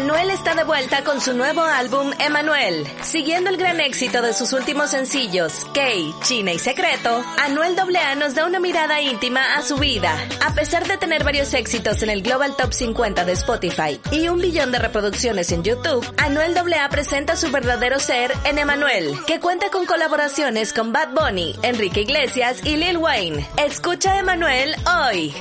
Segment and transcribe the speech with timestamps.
[0.00, 2.86] Anuel está de vuelta con su nuevo álbum Emanuel.
[3.02, 8.34] Siguiendo el gran éxito de sus últimos sencillos, Kay, China y Secreto, Anuel AA nos
[8.34, 10.16] da una mirada íntima a su vida.
[10.44, 14.38] A pesar de tener varios éxitos en el Global Top 50 de Spotify y un
[14.38, 19.70] billón de reproducciones en YouTube, Anuel AA presenta su verdadero ser en Emanuel, que cuenta
[19.70, 23.46] con colaboraciones con Bad Bunny, Enrique Iglesias y Lil Wayne.
[23.58, 25.34] Escucha Emanuel hoy.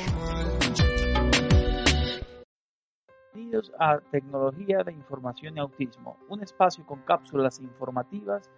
[3.39, 8.49] Bienvenidos a Tecnología de Información y Autismo, un espacio con cápsulas informativas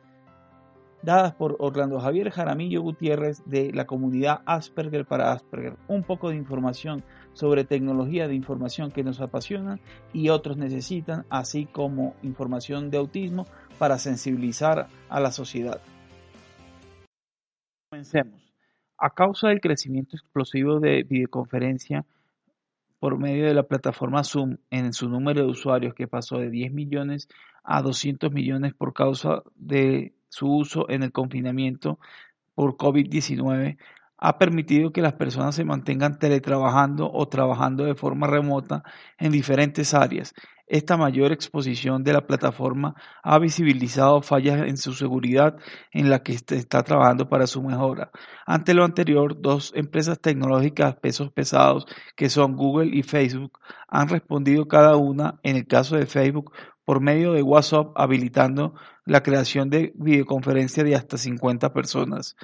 [1.03, 5.77] dadas por Orlando Javier Jaramillo Gutiérrez de la comunidad Asperger para Asperger.
[5.88, 7.03] Un poco de información
[7.34, 9.80] sobre tecnología de información que nos apasiona
[10.13, 13.45] y otros necesitan, así como información de autismo
[13.77, 15.80] para sensibilizar a la sociedad.
[17.91, 18.41] Comencemos.
[18.98, 22.03] A causa del crecimiento explosivo de videoconferencia,
[23.02, 26.72] por medio de la plataforma Zoom en su número de usuarios que pasó de 10
[26.72, 27.28] millones
[27.64, 31.98] a 200 millones por causa de su uso en el confinamiento
[32.53, 33.80] por COVID-19,
[34.20, 38.84] ha permitido que las personas se mantengan teletrabajando o trabajando de forma remota
[39.18, 40.36] en diferentes áreas.
[40.72, 45.58] Esta mayor exposición de la plataforma ha visibilizado fallas en su seguridad
[45.91, 48.09] en la que está trabajando para su mejora.
[48.45, 54.69] Ante lo anterior, dos empresas tecnológicas pesos pesados, que son Google y Facebook, han respondido
[54.69, 56.53] cada una, en el caso de Facebook,
[56.92, 58.73] por medio de WhatsApp habilitando
[59.06, 62.36] la creación de videoconferencia de hasta 50 personas.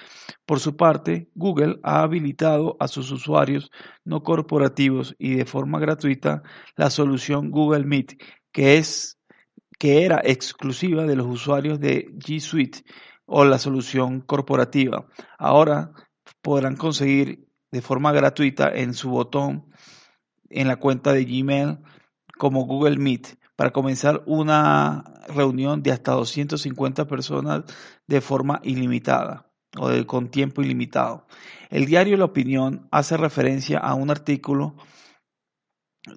[0.45, 3.71] Por su parte, Google ha habilitado a sus usuarios
[4.05, 6.43] no corporativos y de forma gratuita
[6.77, 9.19] la solución Google Meet, que es
[9.77, 12.85] que era exclusiva de los usuarios de G Suite
[13.25, 15.07] o la solución corporativa.
[15.37, 15.91] Ahora
[16.41, 19.65] podrán conseguir de forma gratuita en su botón
[20.49, 21.79] en la cuenta de Gmail
[22.37, 27.63] como Google Meet para comenzar una reunión de hasta 250 personas
[28.05, 31.27] de forma ilimitada o de, con tiempo ilimitado.
[31.69, 34.75] El diario La Opinión hace referencia a un artículo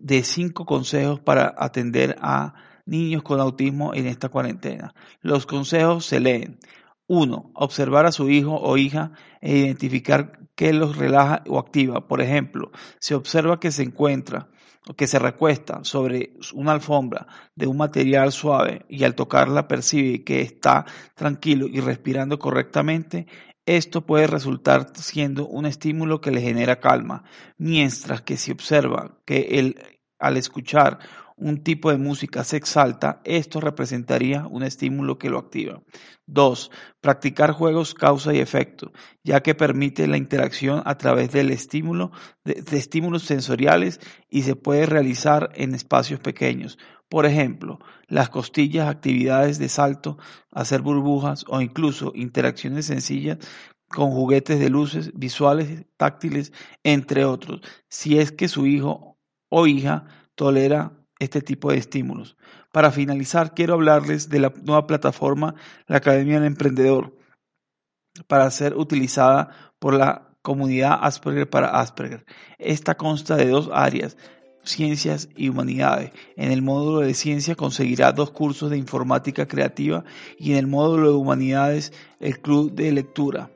[0.01, 4.95] de cinco consejos para atender a niños con autismo en esta cuarentena.
[5.23, 6.61] Los consejos se leen.
[7.07, 12.07] Uno, Observar a su hijo o hija e identificar qué los relaja o activa.
[12.07, 14.51] Por ejemplo, se observa que se encuentra
[14.97, 20.41] que se recuesta sobre una alfombra de un material suave y al tocarla percibe que
[20.41, 23.27] está tranquilo y respirando correctamente,
[23.67, 27.25] esto puede resultar siendo un estímulo que le genera calma,
[27.59, 30.99] mientras que si observa que el, al escuchar
[31.41, 35.83] un tipo de música se exalta, esto representaría un estímulo que lo activa.
[36.27, 36.71] 2.
[37.01, 38.93] Practicar juegos causa y efecto,
[39.25, 42.13] ya que permite la interacción a través del estímulo,
[42.45, 46.79] de, de estímulos sensoriales y se puede realizar en espacios pequeños.
[47.09, 50.19] Por ejemplo, las costillas, actividades de salto,
[50.53, 53.39] hacer burbujas o incluso interacciones sencillas
[53.89, 56.53] con juguetes de luces visuales, táctiles,
[56.85, 59.19] entre otros, si es que su hijo
[59.49, 60.05] o hija
[60.37, 62.37] tolera este tipo de estímulos.
[62.73, 65.55] Para finalizar, quiero hablarles de la nueva plataforma,
[65.87, 67.17] la Academia del Emprendedor,
[68.27, 72.25] para ser utilizada por la comunidad Asperger para Asperger.
[72.59, 74.17] Esta consta de dos áreas,
[74.63, 76.13] ciencias y humanidades.
[76.37, 80.05] En el módulo de ciencia conseguirá dos cursos de informática creativa
[80.39, 83.51] y en el módulo de humanidades el club de lectura.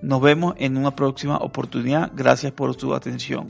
[0.02, 2.12] Nos vemos en una próxima oportunidad.
[2.16, 3.48] Gracias por su atención.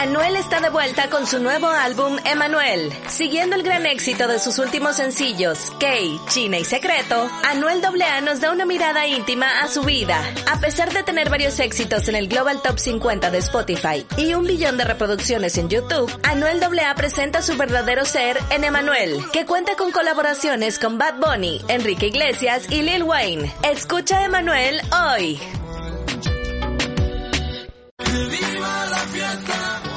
[0.00, 2.90] Anuel está de vuelta con su nuevo álbum Emanuel.
[3.06, 8.40] Siguiendo el gran éxito de sus últimos sencillos, Kay, China y Secreto, Anuel AA nos
[8.40, 10.18] da una mirada íntima a su vida.
[10.50, 14.44] A pesar de tener varios éxitos en el Global Top 50 de Spotify y un
[14.44, 19.76] billón de reproducciones en YouTube, Anuel AA presenta su verdadero ser en Emanuel, que cuenta
[19.76, 23.54] con colaboraciones con Bad Bunny, Enrique Iglesias y Lil Wayne.
[23.64, 24.80] Escucha Emanuel
[25.12, 25.59] hoy.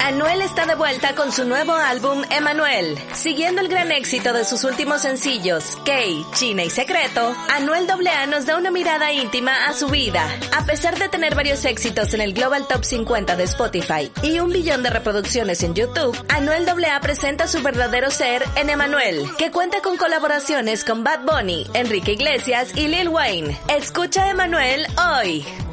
[0.04, 2.98] Anuel está de vuelta con su nuevo álbum Emanuel.
[3.14, 8.44] Siguiendo el gran éxito de sus últimos sencillos, Kay, China y Secreto, Anuel AA nos
[8.44, 10.28] da una mirada íntima a su vida.
[10.54, 14.50] A pesar de tener varios éxitos en el Global Top 50 de Spotify y un
[14.50, 19.80] billón de reproducciones en YouTube, Anuel AA presenta su verdadero ser en Emanuel, que cuenta
[19.80, 23.58] con colaboraciones con Bad Bunny, Enrique Iglesias y Lil Wayne.
[23.68, 25.63] Escucha Emanuel hoy.